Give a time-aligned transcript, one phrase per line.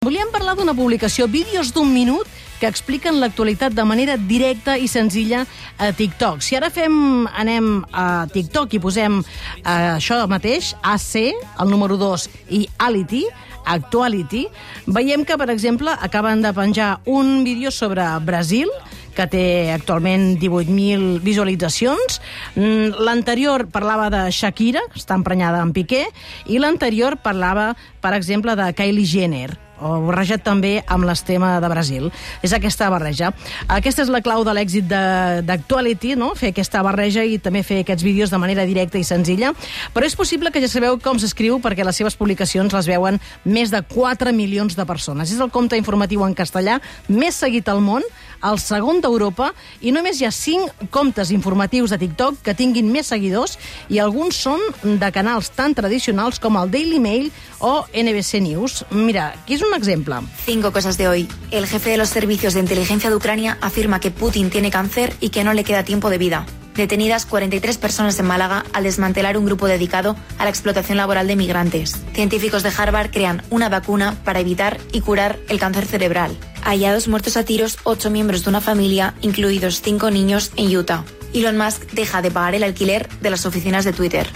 [0.00, 5.42] Volíem parlar d'una publicació, vídeos d'un minut que expliquen l'actualitat de manera directa i senzilla
[5.76, 6.40] a TikTok.
[6.40, 9.66] Si ara fem, anem a TikTok i posem eh,
[9.98, 13.26] això mateix, AC, el número 2, i Ality,
[13.76, 14.46] Actuality,
[14.88, 18.72] veiem que, per exemple, acaben de penjar un vídeo sobre Brasil,
[19.12, 19.46] que té
[19.76, 22.22] actualment 18.000 visualitzacions.
[22.54, 26.06] Mm, L'anterior parlava de Shakira, que està emprenyada amb Piqué,
[26.48, 29.50] i l'anterior parlava, per exemple, de Kylie Jenner
[29.80, 32.08] barrejat també amb l'estema de Brasil.
[32.42, 33.32] És aquesta barreja.
[33.68, 36.32] Aquesta és la clau de l'èxit d'Actuality, no?
[36.38, 39.52] fer aquesta barreja i també fer aquests vídeos de manera directa i senzilla.
[39.94, 43.72] Però és possible que ja sabeu com s'escriu perquè les seves publicacions les veuen més
[43.72, 45.32] de 4 milions de persones.
[45.32, 48.04] És el compte informatiu en castellà més seguit al món,
[48.42, 53.10] el segon d'Europa, i només hi ha 5 comptes informatius de TikTok que tinguin més
[53.12, 53.58] seguidors
[53.88, 58.84] i alguns són de canals tan tradicionals com el Daily Mail o NBC News.
[58.90, 60.20] Mira, aquí és un exemple.
[60.44, 61.28] Cinco cosas de hoy.
[61.50, 65.30] El jefe de los servicios de inteligencia de Ucrania afirma que Putin tiene cáncer y
[65.30, 66.46] que no le queda tiempo de vida.
[66.74, 71.36] Detenidas 43 personas en Málaga al desmantelar un grupo dedicado a la explotación laboral de
[71.36, 72.00] migrantes.
[72.14, 76.36] Científicos de Harvard crean una vacuna para evitar y curar el cáncer cerebral.
[76.62, 81.04] Hallados muertos a tiros ocho miembros de una familia, incluidos cinco niños, en Utah.
[81.32, 84.28] Elon Musk deja de pagar el alquiler de las oficinas de Twitter.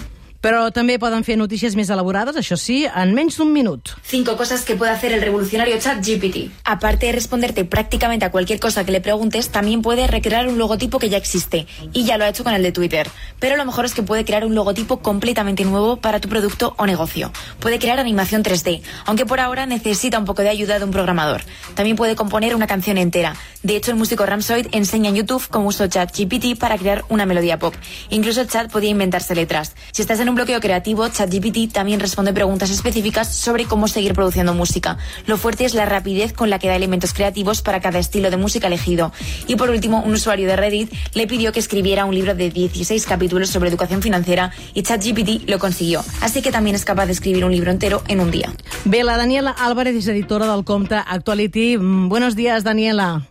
[0.44, 3.94] Però també poden fer notícies més elaborades, això sí, en menys d'un minut.
[4.04, 6.50] Cinco cosas que puede hacer el revolucionario ChatGPT.
[6.64, 10.98] Aparte de responderte prácticamente a cualquier cosa que le preguntes, también puede recrear un logotipo
[10.98, 11.66] que ya existe.
[11.94, 13.08] Y ya lo ha hecho con el de Twitter.
[13.38, 16.84] Pero lo mejor es que puede crear un logotipo completamente nuevo para tu producto o
[16.84, 17.32] negocio.
[17.58, 21.40] Puede crear animación 3D, aunque por ahora necesita un poco de ayuda de un programador.
[21.74, 23.34] También puede componer una canción entera.
[23.62, 27.58] De hecho, el músico Ramsoid enseña en YouTube cómo usó ChatGPT para crear una melodía
[27.58, 27.74] pop.
[28.10, 29.74] Incluso el chat podía inventarse letras.
[29.90, 34.54] Si estás en un bloqueo creativo, ChatGPT también responde preguntas específicas sobre cómo seguir produciendo
[34.54, 34.98] música.
[35.26, 38.36] Lo fuerte es la rapidez con la que da elementos creativos para cada estilo de
[38.36, 39.12] música elegido.
[39.46, 43.06] Y por último, un usuario de Reddit le pidió que escribiera un libro de 16
[43.06, 46.04] capítulos sobre educación financiera y ChatGPT lo consiguió.
[46.20, 48.52] Así que también es capaz de escribir un libro entero en un día.
[48.84, 51.78] Bé, la Daniela Álvarez és editora del compte Actuality.
[51.78, 53.26] Mm, Buenos días, Daniela.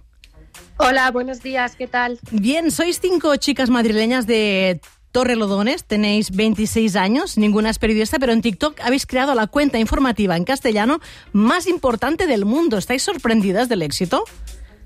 [0.77, 2.19] Hola, buenos días, ¿qué tal?
[2.31, 4.81] Bien, sois cinco chicas madrileñas de
[5.13, 10.35] Torrelodones, tenéis 26 años, ninguna es periodista, pero en TikTok habéis creado la cuenta informativa
[10.35, 11.00] en castellano
[11.34, 12.79] más importante del mundo.
[12.79, 14.25] ¿Estáis sorprendidas del éxito?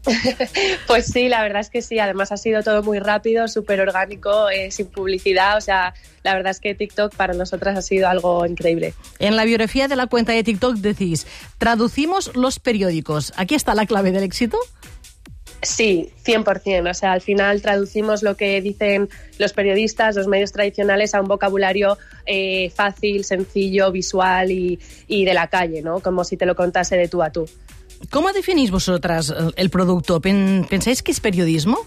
[0.88, 4.50] Pues sí, la verdad es que sí, además ha sido todo muy rápido, súper orgánico,
[4.50, 5.94] eh, sin publicidad, o sea,
[6.24, 8.94] la verdad es que TikTok para nosotras ha sido algo increíble.
[9.20, 11.28] En la biografía de la cuenta de TikTok decís,
[11.58, 13.34] traducimos los periódicos.
[13.38, 14.58] ¿Aquí está la clave del éxito?
[15.67, 21.13] Sí, 100%, o sea, al final traducimos lo que dicen los periodistas, los medios tradicionales
[21.13, 26.00] a un vocabulario eh, fácil, sencillo, visual y, y de la calle, ¿no?
[26.00, 27.50] Como si te lo contase de tú a tú.
[28.11, 30.22] ¿Cómo definís vosotras el producto?
[30.22, 31.79] Pen- ¿Pensáis que es periodismo?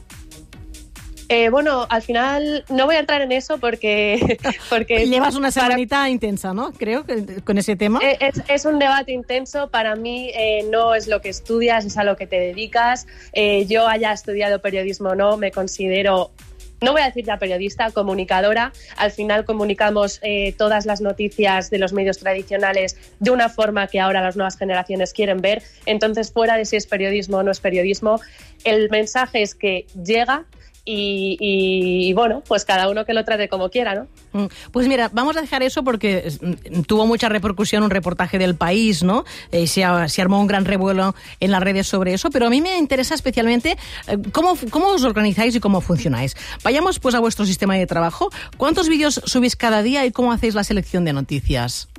[1.33, 4.37] Eh, bueno, al final no voy a entrar en eso porque...
[4.69, 6.73] porque Llevas una para- semanita intensa, ¿no?
[6.73, 8.01] Creo, que- con ese tema.
[8.03, 9.69] Eh, Es, es un debate intenso.
[9.69, 13.07] Para mí eh, no es lo que estudias, es a lo que te dedicas.
[13.33, 16.33] Eh, yo haya estudiado periodismo o no, me considero,
[16.81, 18.73] no voy a decir ya periodista, comunicadora.
[18.97, 24.01] Al final comunicamos eh, todas las noticias de los medios tradicionales de una forma que
[24.01, 25.63] ahora las nuevas generaciones quieren ver.
[25.87, 28.21] Entonces, fuera de si es periodismo o no es periodismo,
[28.65, 30.45] el mensaje es que llega.
[30.85, 34.07] Y, bueno, pues cada uno que lo trate como quiera, ¿no?
[34.33, 38.57] Mm, Pues mira, vamos a dejar eso porque mm, tuvo mucha repercusión un reportaje del
[38.57, 39.25] país, ¿no?
[39.53, 42.61] Eh, se, se armó un gran revuelo en las redes sobre eso, pero a mí
[42.61, 43.77] me interesa especialmente
[44.09, 46.35] eh, cómo, cómo os organizáis y cómo funcionáis.
[46.65, 48.31] Vayamos pues a vuestro sistema de trabajo.
[48.57, 51.90] ¿Cuántos vídeos subís cada día y cómo hacéis la selección de noticias?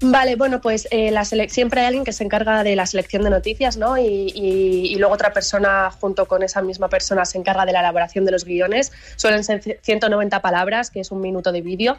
[0.00, 3.30] Vale, bueno, pues eh, la siempre hay alguien que se encarga de la selección de
[3.30, 3.98] noticias, ¿no?
[3.98, 7.80] Y, y- y luego otra persona, junto con esa misma persona, se encarga de la
[7.80, 8.92] elaboración de los guiones.
[9.16, 11.96] Suelen ser c- 190 palabras, que es un minuto de vídeo.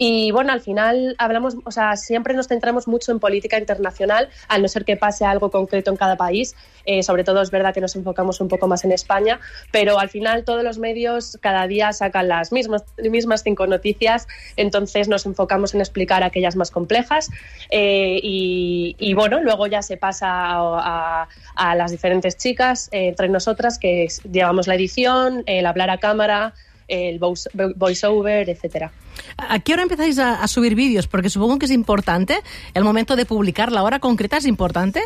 [0.00, 4.58] Y bueno, al final hablamos, o sea, siempre nos centramos mucho en política internacional, a
[4.58, 6.54] no ser que pase algo concreto en cada país.
[6.84, 9.40] Eh, sobre todo es verdad que nos enfocamos un poco más en España,
[9.72, 15.08] pero al final todos los medios cada día sacan las mismas, mismas cinco noticias, entonces
[15.08, 17.28] nos enfocamos en explicar aquellas más complejas
[17.70, 23.08] eh, y, y bueno, luego ya se pasa a, a- a las diferentes chicas eh,
[23.08, 26.54] entre nosotras que llevamos la edición, el hablar a cámara,
[26.88, 28.90] el voice- voiceover, etcétera.
[29.36, 31.06] ¿A qué hora empezáis a, a subir vídeos?
[31.08, 32.38] Porque supongo que es importante
[32.74, 35.02] el momento de publicar, la hora concreta es importante.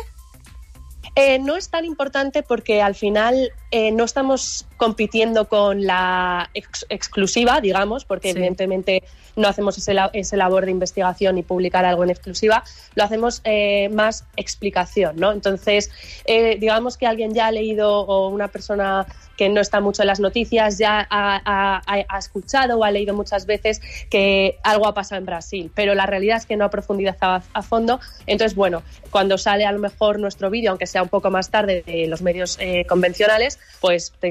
[1.15, 6.85] Eh, no es tan importante porque al final eh, no estamos compitiendo con la ex
[6.89, 8.37] exclusiva, digamos, porque Sí.
[8.37, 9.03] evidentemente
[9.37, 12.63] no hacemos ese, la- ese labor de investigación y publicar algo en exclusiva,
[12.95, 15.31] lo hacemos eh, más explicación, ¿no?
[15.31, 15.89] Entonces,
[16.25, 19.05] eh, digamos que alguien ya ha leído o una persona
[19.37, 22.91] que no está mucho en las noticias ya ha, ha- ha- ha escuchado o ha
[22.91, 23.81] leído muchas veces
[24.11, 27.43] que algo ha pasado en Brasil, pero la realidad es que no ha profundizado a,
[27.53, 27.99] a fondo.
[28.27, 31.81] Entonces, bueno, cuando sale a lo mejor nuestro vídeo, aunque sea un poco más tarde
[31.87, 34.27] de los medios eh, convencionales, pues te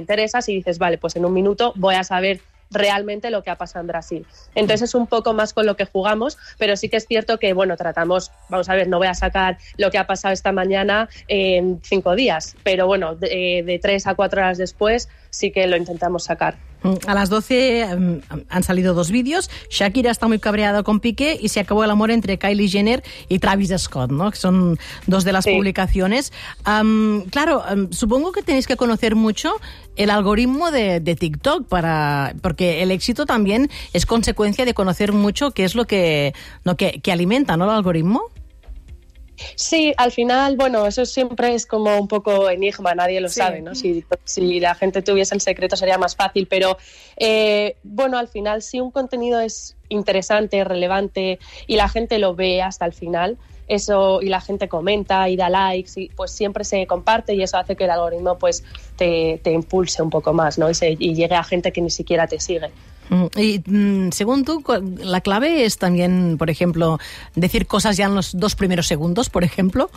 [0.49, 2.41] y dices, vale, pues en un minuto voy a saber
[2.73, 4.27] realmente lo que ha pasado en Brasil.
[4.55, 7.53] Entonces es un poco más con lo que jugamos, pero sí que es cierto que,
[7.53, 11.09] bueno, tratamos, vamos a ver, no voy a sacar lo que ha pasado esta mañana
[11.29, 15.77] en cinco días, pero bueno, de, de tres a cuatro horas después sí que lo
[15.77, 16.57] intentamos sacar.
[16.83, 18.15] Mm, A las 12 mm,
[18.49, 19.51] han salido dos vídeos.
[19.71, 23.39] Shakira está muy cabreada con Piqué y se acabó el amor entre Kylie Jenner y
[23.39, 24.31] Travis Scott, ¿no?
[24.31, 25.53] Que son dos de las Sí.
[25.55, 26.33] publicaciones.
[27.31, 29.55] Claro, supongo que tenéis que conocer mucho
[29.97, 35.51] el algoritmo de, de TikTok para porque el éxito también es consecuencia de conocer mucho
[35.53, 36.35] qué es lo que,
[36.65, 37.65] lo que, que alimenta, ¿no?
[37.65, 38.23] El algoritmo.
[39.57, 43.41] Sí, al final, bueno, eso siempre es como un poco enigma, nadie lo Sí.
[43.41, 43.75] sabe, ¿no?
[43.75, 46.77] Si, si la gente tuviese el secreto sería más fácil, pero
[47.17, 52.63] eh, bueno, al final, si un contenido es interesante, relevante y la gente lo ve
[52.63, 56.87] hasta el final, eso y la gente comenta y da likes, y pues siempre se
[56.87, 58.65] comparte y eso hace que el algoritmo pues
[58.97, 60.69] te, te impulse un poco más, ¿no?
[60.71, 62.71] Y, se- y llegue a gente que ni siquiera te sigue.
[63.09, 64.63] Mm, Y mm, según tú,
[64.99, 66.99] la clave es también, por ejemplo,
[67.35, 69.91] decir cosas ya en los dos primeros segundos, por ejemplo.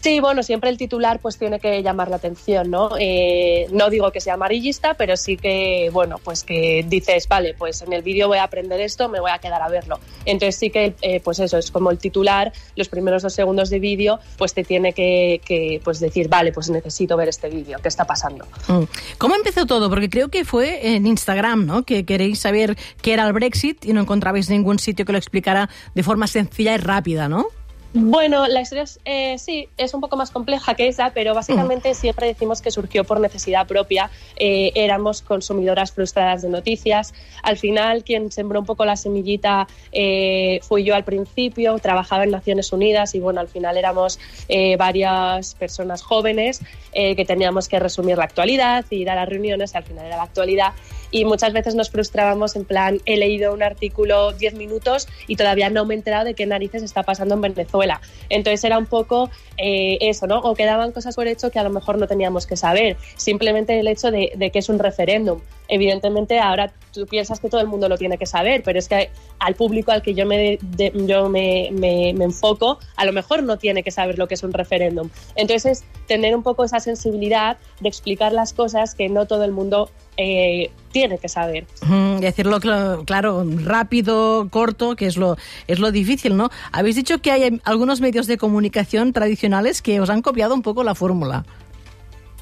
[0.00, 2.92] Sí, bueno, siempre el titular pues tiene que llamar la atención, ¿no?
[2.98, 7.82] Eh, no digo que sea amarillista, pero sí que, bueno, pues que dices, vale, pues
[7.82, 10.00] en el vídeo voy a aprender esto, me voy a quedar a verlo.
[10.24, 13.78] Entonces sí que, eh, pues eso, es como el titular, los primeros dos segundos de
[13.78, 17.88] vídeo, pues te tiene que, que, pues decir, vale, pues necesito ver este vídeo, ¿qué
[17.88, 18.46] está pasando?
[18.68, 18.84] Mm.
[19.18, 19.90] ¿Cómo empezó todo?
[19.90, 21.82] Porque creo que fue en Instagram, ¿no?
[21.82, 25.68] Que queréis saber qué era el Brexit y no encontrabais ningún sitio que lo explicara
[25.94, 27.48] de forma sencilla y rápida, ¿no?
[27.92, 31.92] Bueno, la historia es, eh, sí, es un poco más compleja que esa, pero básicamente
[31.94, 34.10] siempre decimos que surgió por necesidad propia.
[34.36, 37.12] Eh, éramos consumidoras frustradas de noticias.
[37.42, 42.30] Al final, quien sembró un poco la semillita eh, fui yo al principio, trabajaba en
[42.30, 46.60] Naciones Unidas y bueno, al final éramos eh, varias personas jóvenes
[46.92, 50.06] eh, que teníamos que resumir la actualidad y ir a las reuniones, y al final
[50.06, 50.74] era la actualidad.
[51.12, 55.68] Y muchas veces nos frustrábamos en plan, he leído un artículo 10 minutos y todavía
[55.68, 57.79] no me he enterado de qué narices está pasando en Venezuela.
[58.28, 60.38] Entonces era un poco eh, eso, ¿no?
[60.38, 62.96] O quedaban cosas por hecho que a lo mejor no teníamos que saber.
[63.16, 65.40] Simplemente el hecho de, de que es un referéndum.
[65.70, 69.10] Evidentemente ahora tú piensas que todo el mundo lo tiene que saber, pero es que
[69.38, 73.44] al público al que yo me, de- yo me, me- me enfoco, a lo mejor
[73.44, 75.08] no tiene que saber lo que es un referéndum.
[75.36, 79.88] Entonces, tener un poco esa sensibilidad de explicar las cosas que no todo el mundo
[80.16, 81.66] eh, tiene que saber.
[81.86, 85.36] Mm, Decirlo cl- claro, rápido, corto, que es lo,
[85.68, 86.50] es lo difícil, ¿no?
[86.72, 90.82] Habéis dicho que hay algunos medios de comunicación tradicionales que os han copiado un poco
[90.82, 91.44] la fórmula.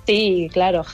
[0.07, 0.87] Sí, claro.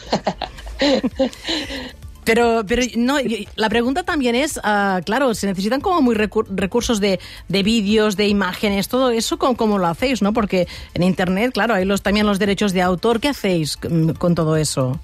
[2.25, 3.19] Pero, pero no,
[3.56, 8.17] la pregunta también es, ah, claro, se necesitan como muy recu- recursos de, de vídeos,
[8.17, 10.32] de imágenes, todo eso, ¿cómo, cómo lo hacéis, no?
[10.32, 13.21] Porque en Internet, claro, hay los, también los derechos de autor.
[13.21, 14.99] ¿Qué hacéis con todo eso?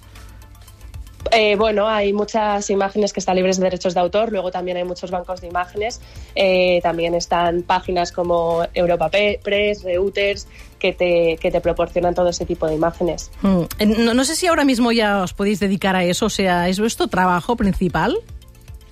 [1.33, 4.85] Eh, bueno, hay muchas imágenes que están libres de derechos de autor, luego también hay
[4.85, 6.01] muchos bancos de imágenes,
[6.35, 10.49] eh, también están páginas como Europa Press, Reuters,
[10.79, 13.31] que te, que te proporcionan todo ese tipo de imágenes.
[13.43, 16.31] Mm, eh, No, no sé si ahora mismo ya os podéis dedicar a eso, o
[16.31, 18.17] sea, ¿es vuestro trabajo principal?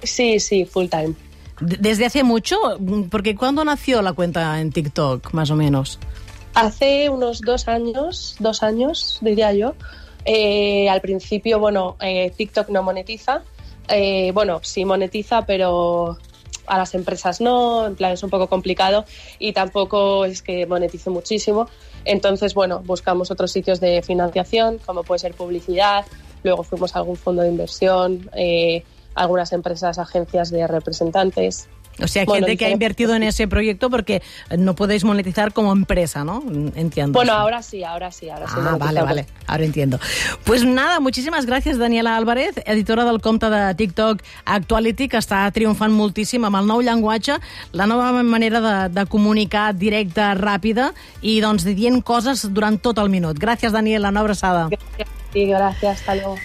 [0.03, 1.15] Sí, sí, full time.
[1.61, 2.57] ¿Desde hace mucho?
[2.79, 5.99] Mm, Porque ¿cuándo nació la cuenta en TikTok, más o menos?
[6.55, 9.75] Hace unos dos años, dos años, diría yo,
[10.31, 13.43] eh, al principio, bueno, eh, TikTok no monetiza.
[13.89, 16.19] Eh, bueno, sí monetiza, pero
[16.67, 19.07] a las empresas no, en plan es un poco complicado
[19.39, 21.67] y tampoco es que monetice muchísimo.
[22.05, 26.05] Entonces, bueno, buscamos otros sitios de financiación, como puede ser publicidad,
[26.43, 31.71] luego fuimos a algún fondo de inversión, eh, algunas empresas, agencias de representantes.
[32.01, 34.23] O sea, Bueno, gente que ha invertido en ese proyecto porque
[34.57, 36.43] no podéis monetizar como empresa, ¿no?
[36.75, 37.13] Entiendo.
[37.13, 37.41] Bueno, eso.
[37.41, 38.55] ahora sí, ahora sí, ahora sí.
[38.57, 39.99] Ah, vale, vale, ahora entiendo.
[40.45, 45.93] Pues nada, muchísimes gràcies, Daniela Álvarez, editora del compte de TikTok Actuality, que està triomfant
[45.93, 47.39] moltíssim amb el nou llenguatge,
[47.73, 53.11] la nova manera de, de comunicar directa, ràpida, i doncs dient coses durant tot el
[53.11, 53.39] minut.
[53.39, 54.69] Gràcies, Daniela, una abraçada.
[55.33, 56.39] Sí, gracias, hasta luego.